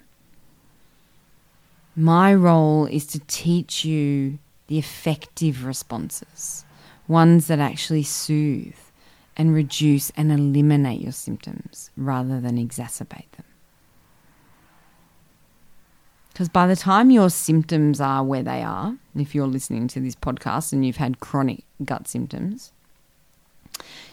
My 1.96 2.32
role 2.32 2.86
is 2.86 3.08
to 3.08 3.20
teach 3.22 3.84
you 3.84 4.38
the 4.68 4.78
effective 4.78 5.66
responses, 5.66 6.64
ones 7.08 7.48
that 7.48 7.58
actually 7.58 8.04
soothe 8.04 8.83
and 9.36 9.54
reduce 9.54 10.12
and 10.12 10.32
eliminate 10.32 11.02
your 11.02 11.12
symptoms 11.12 11.90
rather 11.98 12.40
than 12.40 12.58
exacerbate 12.58 13.32
them. 13.32 13.46
Because 16.32 16.50
by 16.50 16.66
the 16.66 16.76
time 16.76 17.12
your 17.12 17.30
symptoms 17.30 18.02
are 18.02 18.24
where 18.24 18.42
they 18.42 18.64
are, 18.64 18.98
if 19.16 19.36
you're 19.36 19.48
listening 19.48 19.88
to 19.90 20.00
this 20.00 20.16
podcast 20.16 20.74
and 20.74 20.86
you've 20.86 20.98
had 20.98 21.20
chronic 21.20 21.64
gut 21.86 22.08
symptoms, 22.08 22.72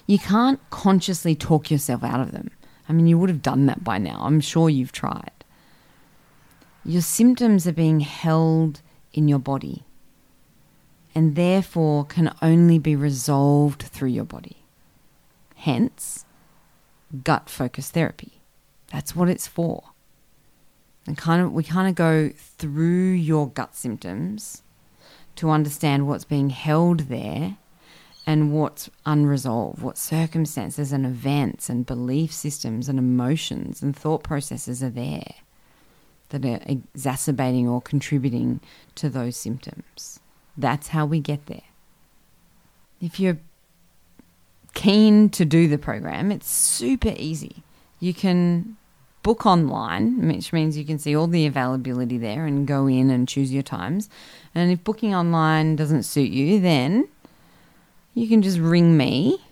you 0.06 0.18
can't 0.18 0.60
consciously 0.70 1.34
talk 1.34 1.70
yourself 1.70 2.04
out 2.04 2.20
of 2.20 2.32
them. 2.32 2.50
I 2.88 2.92
mean, 2.92 3.06
you 3.06 3.18
would 3.18 3.30
have 3.30 3.42
done 3.42 3.66
that 3.66 3.84
by 3.84 3.98
now. 3.98 4.20
I'm 4.22 4.40
sure 4.40 4.68
you've 4.68 4.92
tried. 4.92 5.30
Your 6.84 7.02
symptoms 7.02 7.66
are 7.66 7.72
being 7.72 8.00
held 8.00 8.80
in 9.12 9.28
your 9.28 9.38
body 9.38 9.84
and 11.14 11.36
therefore 11.36 12.04
can 12.04 12.34
only 12.42 12.78
be 12.78 12.96
resolved 12.96 13.82
through 13.82 14.08
your 14.08 14.24
body. 14.24 14.59
Hence, 15.60 16.24
gut 17.22 17.50
focused 17.50 17.92
therapy. 17.92 18.40
That's 18.90 19.14
what 19.14 19.28
it's 19.28 19.46
for. 19.46 19.90
And 21.06 21.18
kind 21.18 21.42
of 21.42 21.52
we 21.52 21.62
kind 21.62 21.86
of 21.86 21.94
go 21.94 22.30
through 22.34 23.10
your 23.10 23.48
gut 23.48 23.74
symptoms 23.74 24.62
to 25.36 25.50
understand 25.50 26.06
what's 26.06 26.24
being 26.24 26.48
held 26.48 27.00
there 27.10 27.58
and 28.26 28.54
what's 28.54 28.88
unresolved, 29.04 29.82
what 29.82 29.98
circumstances 29.98 30.92
and 30.92 31.04
events 31.04 31.68
and 31.68 31.84
belief 31.84 32.32
systems 32.32 32.88
and 32.88 32.98
emotions 32.98 33.82
and 33.82 33.94
thought 33.94 34.22
processes 34.22 34.82
are 34.82 34.88
there 34.88 35.34
that 36.30 36.46
are 36.46 36.60
exacerbating 36.64 37.68
or 37.68 37.82
contributing 37.82 38.60
to 38.94 39.10
those 39.10 39.36
symptoms. 39.36 40.20
That's 40.56 40.88
how 40.88 41.04
we 41.04 41.20
get 41.20 41.46
there. 41.46 41.68
If 43.00 43.20
you're 43.20 43.40
keen 44.80 45.28
to 45.28 45.44
do 45.44 45.68
the 45.68 45.76
program, 45.76 46.32
it's 46.32 46.50
super 46.50 47.12
easy. 47.18 47.62
You 47.99 48.14
can 48.14 48.78
book 49.22 49.44
online, 49.44 50.26
which 50.26 50.54
means 50.54 50.78
you 50.78 50.87
can 50.87 50.99
see 50.99 51.14
all 51.14 51.26
the 51.26 51.44
availability 51.44 52.16
there 52.16 52.46
and 52.46 52.66
go 52.66 52.87
in 52.87 53.10
and 53.10 53.28
choose 53.28 53.52
your 53.52 53.62
times. 53.62 54.08
And 54.54 54.72
if 54.72 54.82
booking 54.82 55.14
online 55.14 55.76
doesn't 55.76 56.04
suit 56.04 56.30
you, 56.30 56.60
then 56.60 57.06
you 58.14 58.26
can 58.26 58.40
just 58.40 58.58
ring 58.58 58.96
me 58.96 59.44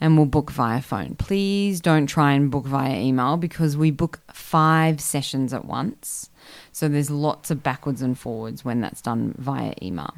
and 0.00 0.16
we'll 0.16 0.26
book 0.26 0.50
via 0.50 0.82
phone. 0.82 1.14
Please 1.14 1.80
don't 1.80 2.08
try 2.08 2.32
and 2.32 2.50
book 2.50 2.66
via 2.66 2.98
email 2.98 3.36
because 3.36 3.76
we 3.76 3.92
book 3.92 4.18
five 4.32 5.00
sessions 5.00 5.54
at 5.54 5.66
once. 5.66 6.30
So 6.72 6.88
there's 6.88 7.12
lots 7.12 7.52
of 7.52 7.62
backwards 7.62 8.02
and 8.02 8.18
forwards 8.18 8.64
when 8.64 8.80
that's 8.80 9.00
done 9.02 9.36
via 9.38 9.74
email. 9.80 10.14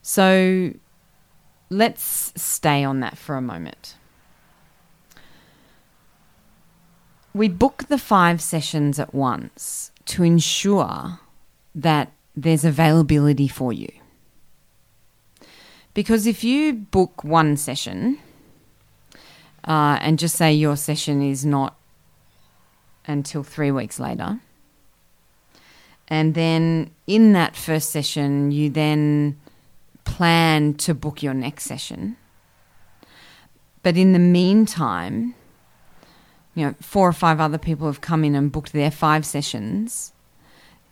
So 0.00 0.74
let's 1.70 2.32
stay 2.36 2.84
on 2.84 3.00
that 3.00 3.18
for 3.18 3.36
a 3.36 3.42
moment. 3.42 3.96
We 7.32 7.48
book 7.48 7.84
the 7.88 7.98
five 7.98 8.40
sessions 8.40 9.00
at 9.00 9.12
once 9.12 9.90
to 10.06 10.22
ensure 10.22 11.18
that 11.74 12.12
there's 12.36 12.64
availability 12.64 13.48
for 13.48 13.72
you. 13.72 13.90
Because 15.94 16.26
if 16.26 16.44
you 16.44 16.72
book 16.72 17.24
one 17.24 17.56
session 17.56 18.18
uh, 19.66 19.98
and 20.00 20.18
just 20.18 20.36
say 20.36 20.52
your 20.52 20.76
session 20.76 21.22
is 21.22 21.44
not 21.44 21.76
until 23.06 23.42
three 23.42 23.70
weeks 23.70 23.98
later, 24.00 24.40
and 26.08 26.34
then 26.34 26.90
in 27.06 27.32
that 27.32 27.56
first 27.56 27.90
session, 27.90 28.50
you 28.50 28.70
then 28.70 29.38
plan 30.04 30.74
to 30.74 30.94
book 30.94 31.22
your 31.22 31.34
next 31.34 31.64
session. 31.64 32.16
But 33.82 33.96
in 33.96 34.12
the 34.12 34.18
meantime, 34.18 35.34
you 36.54 36.66
know, 36.66 36.74
four 36.80 37.08
or 37.08 37.12
five 37.12 37.40
other 37.40 37.58
people 37.58 37.86
have 37.86 38.00
come 38.00 38.24
in 38.24 38.34
and 38.34 38.50
booked 38.50 38.72
their 38.72 38.90
five 38.90 39.26
sessions, 39.26 40.12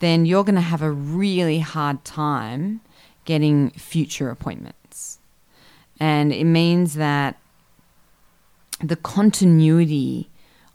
then 0.01 0.27
you're 0.27 0.45
going 0.45 0.57
to 0.57 0.61
have 0.61 0.83
a 0.83 0.91
really 0.91 1.61
hard 1.61 2.05
time 2.05 2.81
getting 3.25 3.71
future 3.71 4.31
appointments. 4.31 5.19
And 6.01 6.33
it 6.33 6.45
means 6.45 6.95
that 6.95 7.39
the 8.83 8.97
continuity 8.97 10.29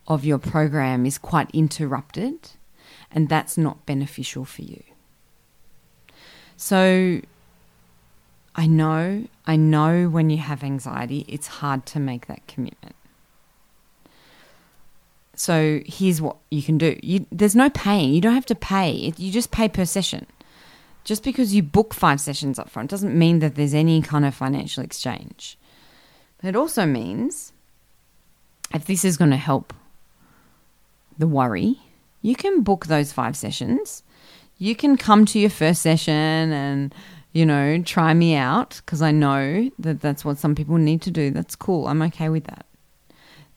of 0.07 0.23
your 0.23 0.37
program 0.37 1.05
is 1.05 1.17
quite 1.17 1.51
interrupted, 1.51 2.51
and 3.11 3.27
that's 3.27 3.57
not 3.57 3.85
beneficial 3.85 4.45
for 4.45 4.61
you. 4.61 4.81
So, 6.55 7.21
I 8.57 8.65
know, 8.65 9.27
I 9.45 9.55
know 9.55 10.09
when 10.09 10.31
you 10.31 10.37
have 10.37 10.63
anxiety, 10.63 11.23
it's 11.27 11.45
hard 11.47 11.85
to 11.87 11.99
make 11.99 12.25
that 12.25 12.47
commitment. 12.47 12.95
So 15.35 15.81
here's 15.85 16.19
what 16.19 16.37
you 16.49 16.63
can 16.63 16.79
do. 16.79 16.99
You, 17.03 17.27
there's 17.31 17.55
no 17.55 17.69
paying. 17.69 18.11
You 18.11 18.21
don't 18.21 18.33
have 18.33 18.47
to 18.47 18.55
pay. 18.55 19.13
You 19.15 19.31
just 19.31 19.51
pay 19.51 19.69
per 19.69 19.85
session. 19.85 20.25
Just 21.03 21.23
because 21.23 21.53
you 21.53 21.61
book 21.61 21.93
five 21.93 22.19
sessions 22.19 22.57
up 22.57 22.69
front 22.69 22.89
doesn't 22.89 23.17
mean 23.17 23.39
that 23.39 23.53
there's 23.53 23.75
any 23.75 24.01
kind 24.01 24.25
of 24.25 24.33
financial 24.33 24.83
exchange. 24.83 25.57
But 26.41 26.49
it 26.49 26.55
also 26.55 26.87
means 26.87 27.53
if 28.73 28.85
this 28.85 29.05
is 29.05 29.15
going 29.15 29.31
to 29.31 29.37
help 29.37 29.73
the 31.17 31.27
worry, 31.27 31.79
you 32.23 32.35
can 32.35 32.61
book 32.61 32.87
those 32.87 33.13
five 33.13 33.37
sessions. 33.37 34.01
You 34.57 34.75
can 34.75 34.97
come 34.97 35.25
to 35.27 35.39
your 35.39 35.51
first 35.51 35.83
session 35.83 36.51
and 36.51 36.93
you 37.33 37.45
know, 37.45 37.81
try 37.83 38.13
me 38.13 38.35
out 38.35 38.81
because 38.85 39.01
I 39.01 39.11
know 39.11 39.69
that 39.79 40.01
that's 40.01 40.25
what 40.25 40.37
some 40.37 40.55
people 40.55 40.77
need 40.77 41.01
to 41.03 41.11
do. 41.11 41.31
That's 41.31 41.55
cool. 41.55 41.87
I'm 41.87 42.01
okay 42.03 42.29
with 42.29 42.45
that. 42.45 42.65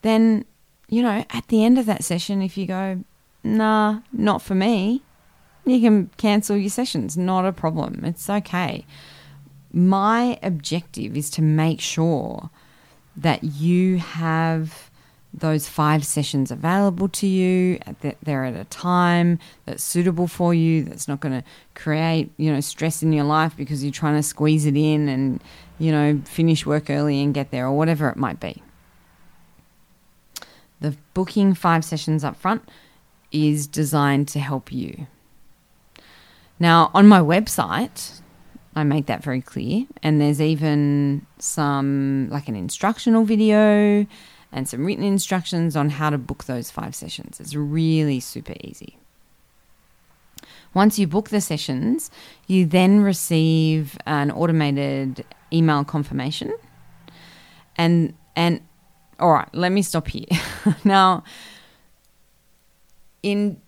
Then, 0.02 0.44
you 0.88 1.02
know, 1.02 1.24
at 1.30 1.48
the 1.48 1.64
end 1.64 1.78
of 1.78 1.86
that 1.86 2.04
session, 2.04 2.42
if 2.42 2.56
you 2.56 2.66
go, 2.66 3.04
nah, 3.42 4.00
not 4.12 4.42
for 4.42 4.54
me, 4.54 5.02
you 5.64 5.80
can 5.80 6.10
cancel 6.16 6.56
your 6.56 6.70
sessions. 6.70 7.16
Not 7.16 7.46
a 7.46 7.52
problem. 7.52 8.04
It's 8.04 8.28
okay. 8.28 8.84
My 9.72 10.38
objective 10.42 11.16
is 11.16 11.30
to 11.30 11.42
make 11.42 11.80
sure 11.80 12.50
that 13.16 13.44
you 13.44 13.98
have 13.98 14.89
those 15.32 15.68
five 15.68 16.04
sessions 16.04 16.50
available 16.50 17.08
to 17.08 17.26
you 17.26 17.78
that 18.00 18.16
they're 18.22 18.44
at 18.44 18.54
a 18.54 18.64
time 18.64 19.38
that's 19.64 19.82
suitable 19.82 20.26
for 20.26 20.52
you 20.52 20.82
that's 20.82 21.06
not 21.06 21.20
going 21.20 21.40
to 21.40 21.46
create 21.74 22.30
you 22.36 22.52
know 22.52 22.60
stress 22.60 23.02
in 23.02 23.12
your 23.12 23.24
life 23.24 23.56
because 23.56 23.84
you're 23.84 23.92
trying 23.92 24.16
to 24.16 24.22
squeeze 24.22 24.66
it 24.66 24.76
in 24.76 25.08
and 25.08 25.40
you 25.78 25.92
know 25.92 26.20
finish 26.24 26.66
work 26.66 26.90
early 26.90 27.22
and 27.22 27.32
get 27.32 27.50
there 27.52 27.66
or 27.66 27.76
whatever 27.76 28.08
it 28.08 28.16
might 28.16 28.40
be. 28.40 28.62
The 30.80 30.96
booking 31.14 31.54
five 31.54 31.84
sessions 31.84 32.24
up 32.24 32.36
front 32.36 32.68
is 33.30 33.66
designed 33.66 34.26
to 34.28 34.40
help 34.40 34.72
you. 34.72 35.06
Now 36.58 36.90
on 36.92 37.06
my 37.06 37.20
website 37.20 38.20
I 38.74 38.82
make 38.82 39.06
that 39.06 39.22
very 39.22 39.42
clear 39.42 39.86
and 40.02 40.20
there's 40.20 40.40
even 40.40 41.24
some 41.38 42.28
like 42.30 42.48
an 42.48 42.56
instructional 42.56 43.24
video 43.24 44.06
and 44.52 44.68
some 44.68 44.84
written 44.84 45.04
instructions 45.04 45.76
on 45.76 45.90
how 45.90 46.10
to 46.10 46.18
book 46.18 46.44
those 46.44 46.70
five 46.70 46.94
sessions. 46.94 47.40
It's 47.40 47.54
really 47.54 48.20
super 48.20 48.54
easy. 48.62 48.98
Once 50.72 50.98
you 50.98 51.06
book 51.06 51.30
the 51.30 51.40
sessions, 51.40 52.10
you 52.46 52.64
then 52.64 53.00
receive 53.00 53.98
an 54.06 54.30
automated 54.30 55.24
email 55.52 55.84
confirmation. 55.84 56.52
And 57.76 58.14
and 58.36 58.60
all 59.18 59.32
right, 59.32 59.48
let 59.52 59.72
me 59.72 59.82
stop 59.82 60.08
here. 60.08 60.26
now 60.84 61.24
in 63.22 63.60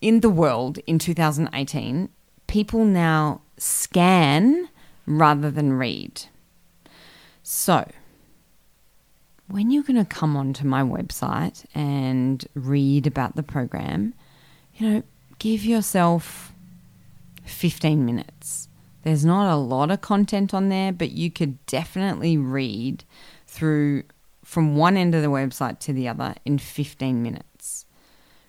in 0.00 0.20
the 0.20 0.30
world 0.30 0.78
in 0.86 0.98
2018, 0.98 2.08
people 2.46 2.84
now 2.84 3.40
scan 3.56 4.68
rather 5.06 5.50
than 5.50 5.72
read. 5.72 6.22
So, 7.42 7.88
when 9.48 9.70
you're 9.70 9.82
going 9.82 10.04
to 10.04 10.04
come 10.04 10.36
onto 10.36 10.66
my 10.66 10.82
website 10.82 11.64
and 11.74 12.44
read 12.54 13.06
about 13.06 13.36
the 13.36 13.42
program, 13.42 14.14
you 14.74 14.88
know, 14.88 15.02
give 15.38 15.64
yourself 15.64 16.52
15 17.44 18.04
minutes. 18.04 18.68
There's 19.02 19.24
not 19.24 19.52
a 19.52 19.56
lot 19.56 19.90
of 19.90 20.00
content 20.00 20.52
on 20.52 20.68
there, 20.68 20.92
but 20.92 21.12
you 21.12 21.30
could 21.30 21.64
definitely 21.66 22.36
read 22.36 23.04
through 23.46 24.02
from 24.42 24.76
one 24.76 24.96
end 24.96 25.14
of 25.14 25.22
the 25.22 25.28
website 25.28 25.78
to 25.80 25.92
the 25.92 26.08
other 26.08 26.34
in 26.44 26.58
15 26.58 27.22
minutes. 27.22 27.86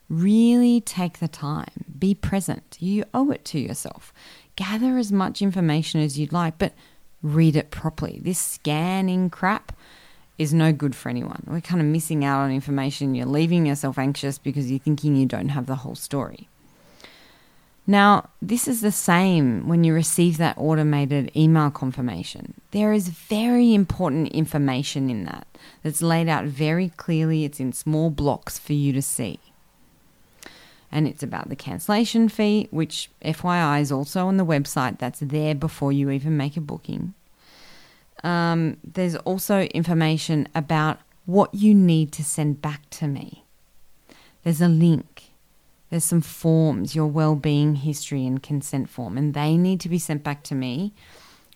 Really 0.10 0.82
take 0.82 1.20
the 1.20 1.28
time, 1.28 1.86
be 2.00 2.16
present. 2.16 2.78
You 2.80 3.04
owe 3.14 3.30
it 3.32 3.46
to 3.46 3.60
yourself. 3.60 4.14
Gather 4.56 4.98
as 4.98 5.12
much 5.12 5.42
information 5.42 6.02
as 6.02 6.18
you'd 6.18 6.34
like, 6.34 6.58
but 6.58 6.74
read 7.22 7.56
it 7.56 7.70
properly. 7.70 8.20
This 8.24 8.40
scanning 8.40 9.30
crap 9.30 9.74
is 10.38 10.54
no 10.54 10.72
good 10.72 10.96
for 10.96 11.10
anyone. 11.10 11.44
We're 11.48 11.62
kind 11.62 11.82
of 11.82 11.88
missing 11.88 12.24
out 12.24 12.42
on 12.42 12.52
information. 12.52 13.16
You're 13.16 13.26
leaving 13.26 13.66
yourself 13.66 13.98
anxious 13.98 14.38
because 14.38 14.70
you're 14.70 14.80
thinking 14.80 15.16
you 15.16 15.26
don't 15.26 15.50
have 15.50 15.66
the 15.66 15.78
whole 15.78 15.96
story. 15.96 16.48
Now, 17.90 18.30
this 18.42 18.68
is 18.68 18.82
the 18.82 18.92
same 18.92 19.68
when 19.68 19.86
you 19.86 19.94
receive 19.94 20.38
that 20.38 20.58
automated 20.58 21.32
email 21.36 21.72
confirmation. 21.72 22.54
There 22.72 22.92
is 22.92 23.08
very 23.08 23.74
important 23.74 24.28
information 24.30 25.10
in 25.10 25.24
that 25.24 25.48
that's 25.84 26.02
laid 26.02 26.28
out 26.28 26.46
very 26.46 26.90
clearly. 26.90 27.46
It's 27.46 27.62
in 27.62 27.72
small 27.72 28.10
blocks 28.10 28.60
for 28.60 28.74
you 28.74 28.92
to 28.92 29.02
see. 29.02 29.40
And 30.92 31.08
it's 31.08 31.24
about 31.24 31.48
the 31.48 31.56
cancellation 31.56 32.28
fee, 32.28 32.68
which, 32.72 33.10
FYI, 33.24 33.82
is 33.82 33.92
also 33.92 34.28
on 34.28 34.36
the 34.36 34.46
website. 34.46 35.00
That's 35.00 35.20
there 35.20 35.56
before 35.56 35.94
you 35.94 36.10
even 36.10 36.36
make 36.36 36.58
a 36.58 36.62
booking 36.62 37.14
um, 38.24 38.78
there's 38.84 39.16
also 39.18 39.62
information 39.62 40.48
about 40.56 41.00
what 41.26 41.54
you 41.54 41.74
need 41.74 42.12
to 42.14 42.24
send 42.24 42.62
back 42.62 42.90
to 42.90 43.08
me. 43.08 43.44
There's 44.44 44.62
a 44.62 44.68
link. 44.68 45.32
There's 45.90 46.04
some 46.04 46.22
forms, 46.22 46.96
your 46.96 47.08
well-being 47.08 47.76
history 47.76 48.26
and 48.26 48.42
consent 48.44 48.90
form, 48.90 49.18
and 49.18 49.34
they 49.34 49.56
need 49.56 49.80
to 49.82 49.90
be 49.90 50.00
sent 50.00 50.24
back 50.24 50.44
to 50.44 50.56
me 50.56 50.94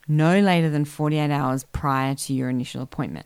no 0.08 0.40
later 0.40 0.70
than 0.70 0.86
48 0.86 1.32
hours 1.32 1.64
prior 1.72 2.16
to 2.16 2.34
your 2.34 2.50
initial 2.50 2.82
appointment. 2.82 3.26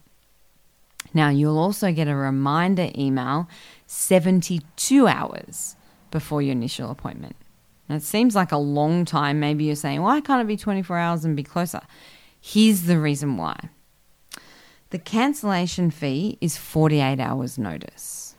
Now, 1.13 1.30
you'll 1.30 1.58
also 1.58 1.91
get 1.91 2.08
a 2.08 2.15
reminder 2.15 2.89
email 2.98 3.48
72 3.88 5.08
hours 5.08 5.76
before 6.12 6.41
your 6.41 6.52
initial 6.52 6.91
appointment. 6.91 7.36
Now, 7.88 7.95
it 7.95 8.04
seems 8.04 8.36
like 8.36 8.52
a 8.52 8.58
long 8.58 9.06
time. 9.06 9.39
Maybe 9.39 9.65
you're 9.65 9.76
saying, 9.76 10.02
why 10.02 10.21
can't 10.21 10.41
it 10.41 10.48
be 10.48 10.58
24 10.58 10.98
hours 10.98 11.24
and 11.24 11.36
be 11.36 11.43
closer? 11.43 11.82
Here's 12.47 12.84
the 12.84 12.99
reason 12.99 13.38
why 13.38 13.58
the 14.91 14.99
cancellation 14.99 15.89
fee 15.89 16.38
is 16.41 16.58
48 16.58 17.19
hours 17.19 17.58
notice. 17.58 18.36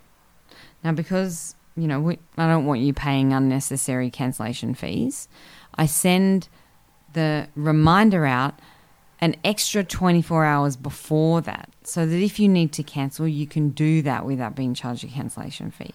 Now, 0.85 0.93
because, 0.93 1.57
you 1.77 1.89
know, 1.89 1.99
we, 2.01 2.19
I 2.39 2.47
don't 2.47 2.67
want 2.67 2.83
you 2.83 2.95
paying 2.95 3.33
unnecessary 3.33 4.09
cancellation 4.09 4.75
fees, 4.75 5.27
I 5.75 5.87
send 5.87 6.49
the 7.15 7.49
reminder 7.57 8.27
out 8.27 8.61
an 9.21 9.35
extra 9.43 9.83
24 9.83 10.45
hours 10.45 10.77
before 10.77 11.41
that 11.41 11.69
so 11.83 12.07
that 12.07 12.23
if 12.23 12.39
you 12.39 12.49
need 12.49 12.71
to 12.75 12.85
cancel, 12.85 13.27
you 13.27 13.49
can 13.49 13.71
do 13.71 14.03
that 14.03 14.25
without 14.25 14.55
being 14.55 14.73
charged 14.73 15.03
a 15.03 15.09
cancellation 15.09 15.73
fee. 15.73 15.95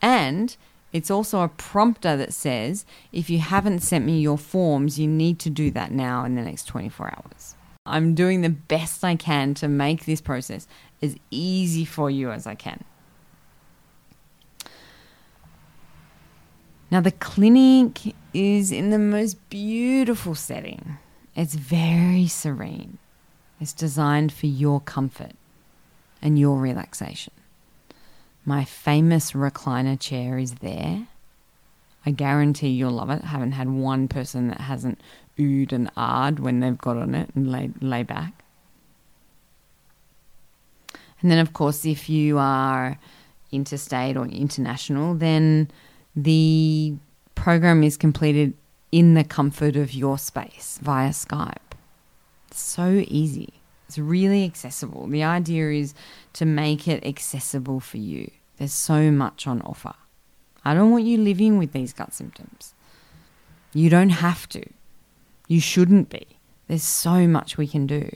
And 0.00 0.56
it's 0.92 1.10
also 1.10 1.42
a 1.42 1.48
prompter 1.48 2.16
that 2.16 2.32
says 2.32 2.84
if 3.12 3.30
you 3.30 3.38
haven't 3.38 3.80
sent 3.80 4.04
me 4.04 4.20
your 4.20 4.38
forms, 4.38 4.98
you 4.98 5.06
need 5.06 5.38
to 5.40 5.50
do 5.50 5.70
that 5.72 5.92
now 5.92 6.24
in 6.24 6.34
the 6.34 6.42
next 6.42 6.64
24 6.64 7.08
hours. 7.08 7.54
I'm 7.86 8.14
doing 8.14 8.42
the 8.42 8.50
best 8.50 9.04
I 9.04 9.16
can 9.16 9.54
to 9.54 9.68
make 9.68 10.04
this 10.04 10.20
process 10.20 10.66
as 11.00 11.16
easy 11.30 11.84
for 11.84 12.10
you 12.10 12.30
as 12.30 12.46
I 12.46 12.54
can. 12.54 12.84
Now, 16.90 17.00
the 17.00 17.12
clinic 17.12 18.14
is 18.34 18.72
in 18.72 18.90
the 18.90 18.98
most 18.98 19.48
beautiful 19.48 20.34
setting. 20.34 20.98
It's 21.36 21.54
very 21.54 22.26
serene. 22.26 22.98
It's 23.60 23.72
designed 23.72 24.32
for 24.32 24.46
your 24.46 24.80
comfort 24.80 25.32
and 26.20 26.38
your 26.38 26.58
relaxation. 26.58 27.32
My 28.44 28.64
famous 28.64 29.32
recliner 29.32 29.98
chair 29.98 30.38
is 30.38 30.56
there. 30.56 31.06
I 32.06 32.10
guarantee 32.10 32.68
you'll 32.68 32.92
love 32.92 33.10
it. 33.10 33.22
I 33.22 33.26
haven't 33.26 33.52
had 33.52 33.68
one 33.68 34.08
person 34.08 34.48
that 34.48 34.60
hasn't 34.60 35.00
oohed 35.38 35.72
and 35.72 35.92
ahed 35.94 36.40
when 36.40 36.60
they've 36.60 36.78
got 36.78 36.96
on 36.96 37.14
it 37.14 37.30
and 37.34 37.50
lay, 37.50 37.70
lay 37.80 38.02
back. 38.02 38.42
And 41.20 41.30
then, 41.30 41.38
of 41.38 41.52
course, 41.52 41.84
if 41.84 42.08
you 42.08 42.38
are 42.38 42.98
interstate 43.52 44.16
or 44.16 44.26
international, 44.26 45.14
then 45.14 45.70
the 46.16 46.94
program 47.34 47.82
is 47.82 47.96
completed 47.96 48.54
in 48.90 49.14
the 49.14 49.24
comfort 49.24 49.76
of 49.76 49.92
your 49.92 50.18
space 50.18 50.78
via 50.82 51.10
Skype. 51.10 51.56
It's 52.48 52.60
so 52.60 53.04
easy. 53.06 53.59
It's 53.90 53.98
really 53.98 54.44
accessible. 54.44 55.08
The 55.08 55.24
idea 55.24 55.72
is 55.72 55.94
to 56.34 56.46
make 56.46 56.86
it 56.86 57.04
accessible 57.04 57.80
for 57.80 57.96
you. 57.96 58.30
There's 58.56 58.72
so 58.72 59.10
much 59.10 59.48
on 59.48 59.60
offer. 59.62 59.94
I 60.64 60.74
don't 60.74 60.92
want 60.92 61.02
you 61.02 61.18
living 61.18 61.58
with 61.58 61.72
these 61.72 61.92
gut 61.92 62.14
symptoms. 62.14 62.72
You 63.72 63.90
don't 63.90 64.10
have 64.10 64.48
to. 64.50 64.64
You 65.48 65.60
shouldn't 65.60 66.08
be. 66.08 66.24
There's 66.68 66.84
so 66.84 67.26
much 67.26 67.58
we 67.58 67.66
can 67.66 67.88
do. 67.88 68.08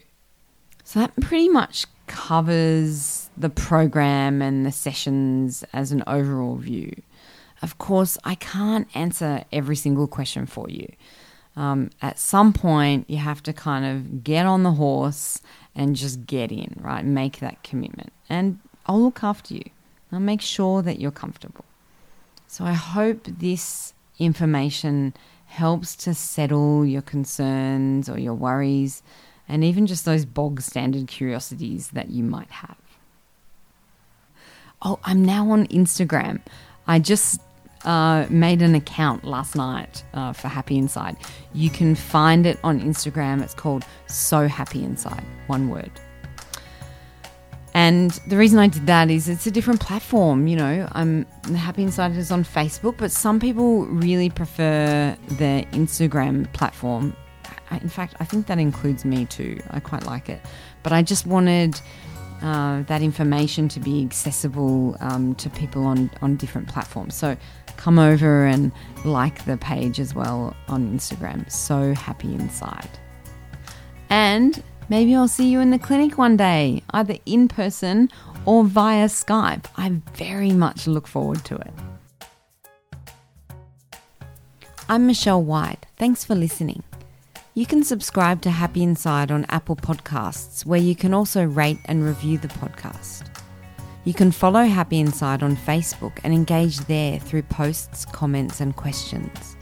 So 0.84 1.00
that 1.00 1.16
pretty 1.20 1.48
much 1.48 1.86
covers 2.06 3.28
the 3.36 3.50
program 3.50 4.42
and 4.42 4.64
the 4.64 4.70
sessions 4.70 5.64
as 5.72 5.90
an 5.90 6.04
overall 6.06 6.54
view. 6.54 7.02
Of 7.62 7.78
course, 7.78 8.16
I 8.22 8.36
can't 8.36 8.86
answer 8.94 9.44
every 9.50 9.74
single 9.74 10.06
question 10.06 10.46
for 10.46 10.70
you. 10.70 10.86
Um, 11.56 11.90
at 12.02 12.18
some 12.18 12.52
point, 12.52 13.08
you 13.08 13.18
have 13.18 13.42
to 13.44 13.52
kind 13.52 13.84
of 13.84 14.24
get 14.24 14.44
on 14.44 14.62
the 14.64 14.72
horse 14.72 15.40
and 15.74 15.94
just 15.94 16.26
get 16.26 16.50
in, 16.50 16.76
right? 16.80 17.04
Make 17.04 17.38
that 17.40 17.62
commitment. 17.62 18.12
And 18.28 18.58
I'll 18.86 19.02
look 19.02 19.22
after 19.22 19.54
you. 19.54 19.64
I'll 20.12 20.20
make 20.20 20.40
sure 20.40 20.82
that 20.82 21.00
you're 21.00 21.10
comfortable. 21.10 21.64
So 22.46 22.64
I 22.64 22.72
hope 22.72 23.26
this 23.26 23.94
information 24.18 25.14
helps 25.46 25.96
to 25.96 26.14
settle 26.14 26.84
your 26.84 27.02
concerns 27.02 28.08
or 28.08 28.18
your 28.18 28.34
worries 28.34 29.02
and 29.48 29.62
even 29.62 29.86
just 29.86 30.04
those 30.04 30.24
bog 30.24 30.60
standard 30.60 31.06
curiosities 31.06 31.90
that 31.90 32.10
you 32.10 32.24
might 32.24 32.50
have. 32.50 32.76
Oh, 34.82 34.98
I'm 35.04 35.24
now 35.24 35.50
on 35.50 35.66
Instagram. 35.68 36.40
I 36.86 36.98
just 36.98 37.40
uh, 37.84 38.26
made 38.30 38.62
an 38.62 38.74
account 38.74 39.24
last 39.24 39.54
night 39.54 40.02
uh, 40.14 40.32
for 40.32 40.48
Happy 40.48 40.76
Inside. 40.78 41.16
You 41.52 41.70
can 41.70 41.94
find 41.94 42.46
it 42.46 42.58
on 42.64 42.80
Instagram. 42.80 43.42
It's 43.42 43.54
called 43.54 43.84
So 44.06 44.48
Happy 44.48 44.82
Inside, 44.84 45.24
one 45.46 45.68
word. 45.68 45.90
And 47.74 48.12
the 48.28 48.36
reason 48.36 48.60
I 48.60 48.68
did 48.68 48.86
that 48.86 49.10
is 49.10 49.28
it's 49.28 49.48
a 49.48 49.50
different 49.50 49.80
platform. 49.80 50.46
You 50.46 50.56
know, 50.56 50.88
I'm 50.92 51.26
Happy 51.56 51.82
Inside 51.82 52.12
is 52.12 52.30
on 52.30 52.44
Facebook, 52.44 52.96
but 52.96 53.10
some 53.10 53.40
people 53.40 53.86
really 53.86 54.30
prefer 54.30 55.16
the 55.26 55.66
Instagram 55.72 56.50
platform. 56.52 57.16
In 57.82 57.88
fact, 57.88 58.14
I 58.20 58.24
think 58.24 58.46
that 58.46 58.60
includes 58.60 59.04
me 59.04 59.26
too. 59.26 59.60
I 59.70 59.80
quite 59.80 60.06
like 60.06 60.28
it. 60.28 60.40
But 60.84 60.92
I 60.92 61.02
just 61.02 61.26
wanted 61.26 61.80
uh, 62.42 62.82
that 62.82 63.02
information 63.02 63.68
to 63.70 63.80
be 63.80 64.04
accessible 64.04 64.96
um, 65.00 65.34
to 65.36 65.50
people 65.50 65.84
on, 65.84 66.10
on 66.22 66.36
different 66.36 66.68
platforms. 66.68 67.14
So 67.16 67.36
come 67.76 67.98
over 67.98 68.46
and 68.46 68.72
like 69.04 69.44
the 69.44 69.56
page 69.56 70.00
as 70.00 70.14
well 70.14 70.56
on 70.68 70.96
Instagram. 70.96 71.50
So 71.50 71.94
happy 71.94 72.34
inside. 72.34 72.88
And 74.10 74.62
maybe 74.88 75.14
I'll 75.14 75.28
see 75.28 75.48
you 75.48 75.60
in 75.60 75.70
the 75.70 75.78
clinic 75.78 76.18
one 76.18 76.36
day, 76.36 76.82
either 76.90 77.16
in 77.26 77.48
person 77.48 78.10
or 78.44 78.64
via 78.64 79.06
Skype. 79.06 79.66
I 79.76 80.00
very 80.14 80.52
much 80.52 80.86
look 80.86 81.06
forward 81.06 81.44
to 81.46 81.56
it. 81.56 81.72
I'm 84.88 85.06
Michelle 85.06 85.42
White. 85.42 85.86
Thanks 85.96 86.24
for 86.24 86.34
listening. 86.34 86.82
You 87.54 87.66
can 87.66 87.84
subscribe 87.84 88.42
to 88.42 88.50
Happy 88.50 88.82
Inside 88.82 89.30
on 89.30 89.46
Apple 89.48 89.76
Podcasts, 89.76 90.66
where 90.66 90.80
you 90.80 90.94
can 90.94 91.14
also 91.14 91.44
rate 91.44 91.78
and 91.86 92.04
review 92.04 92.36
the 92.36 92.48
podcast. 92.48 93.33
You 94.04 94.12
can 94.12 94.32
follow 94.32 94.64
Happy 94.64 95.00
Inside 95.00 95.42
on 95.42 95.56
Facebook 95.56 96.18
and 96.24 96.34
engage 96.34 96.78
there 96.80 97.18
through 97.18 97.44
posts, 97.44 98.04
comments, 98.04 98.60
and 98.60 98.76
questions. 98.76 99.56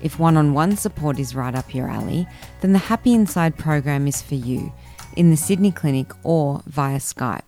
If 0.00 0.18
one 0.18 0.38
on 0.38 0.54
one 0.54 0.76
support 0.78 1.18
is 1.18 1.34
right 1.34 1.54
up 1.54 1.74
your 1.74 1.86
alley, 1.86 2.26
then 2.62 2.72
the 2.72 2.78
Happy 2.78 3.12
Inside 3.12 3.58
program 3.58 4.06
is 4.06 4.22
for 4.22 4.36
you 4.36 4.72
in 5.16 5.30
the 5.30 5.36
Sydney 5.36 5.70
Clinic 5.70 6.12
or 6.22 6.62
via 6.66 6.96
Skype. 6.96 7.42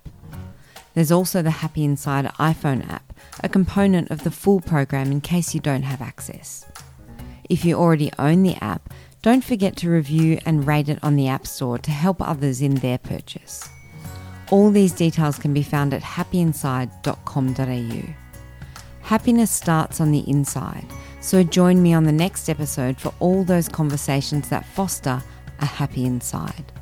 There's 0.93 1.11
also 1.11 1.41
the 1.41 1.51
Happy 1.51 1.85
Inside 1.85 2.27
iPhone 2.39 2.87
app, 2.91 3.15
a 3.43 3.49
component 3.49 4.11
of 4.11 4.23
the 4.23 4.31
full 4.31 4.61
program 4.61 5.11
in 5.11 5.23
case 5.23 5.55
you 5.55 5.61
don't 5.61 5.85
have 5.85 6.03
access. 6.03 6.67
If 7.49 7.65
you 7.65 7.77
already 7.77 8.13
own 8.19 8.43
the 8.43 8.57
app, 8.57 8.93
don't 9.23 9.45
forget 9.45 9.75
to 9.77 9.89
review 9.89 10.39
and 10.45 10.67
rate 10.67 10.91
it 10.91 10.99
on 11.03 11.17
the 11.17 11.29
App 11.29 11.47
Store 11.47 11.79
to 11.79 11.91
help 11.91 12.21
others 12.21 12.61
in 12.61 12.75
their 12.77 12.99
purchase. 12.99 13.71
All 14.51 14.71
these 14.71 14.93
details 14.93 15.39
can 15.39 15.55
be 15.55 15.63
found 15.63 15.95
at 15.95 16.03
happyinside.com.au. 16.03 18.15
Happiness 19.03 19.51
starts 19.51 20.01
on 20.01 20.11
the 20.11 20.29
inside, 20.29 20.87
so 21.21 21.43
join 21.43 21.83
me 21.83 21.95
on 21.95 22.05
the 22.05 22.13
next 22.13 22.49
episode 22.49 23.01
for 23.01 23.15
all 23.21 23.45
those 23.45 23.69
conversations 23.69 24.49
that 24.49 24.65
foster 24.65 25.23
a 25.61 25.67
happy 25.67 26.05
inside. 26.05 26.73